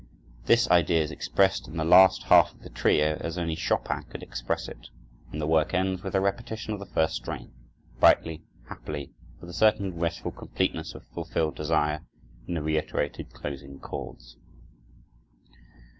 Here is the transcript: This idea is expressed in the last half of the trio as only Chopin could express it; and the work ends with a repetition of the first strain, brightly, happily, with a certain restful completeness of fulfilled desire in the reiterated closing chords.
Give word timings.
This 0.45 0.67
idea 0.71 1.03
is 1.03 1.11
expressed 1.11 1.67
in 1.67 1.77
the 1.77 1.85
last 1.85 2.23
half 2.23 2.55
of 2.55 2.63
the 2.63 2.71
trio 2.71 3.17
as 3.19 3.37
only 3.37 3.53
Chopin 3.53 4.01
could 4.09 4.23
express 4.23 4.67
it; 4.67 4.89
and 5.31 5.39
the 5.39 5.45
work 5.45 5.75
ends 5.75 6.01
with 6.01 6.15
a 6.15 6.19
repetition 6.19 6.73
of 6.73 6.79
the 6.79 6.87
first 6.87 7.13
strain, 7.17 7.53
brightly, 7.99 8.41
happily, 8.67 9.11
with 9.39 9.51
a 9.51 9.53
certain 9.53 9.95
restful 9.99 10.31
completeness 10.31 10.95
of 10.95 11.05
fulfilled 11.13 11.55
desire 11.55 12.03
in 12.47 12.55
the 12.55 12.63
reiterated 12.63 13.31
closing 13.31 13.77
chords. 13.79 14.37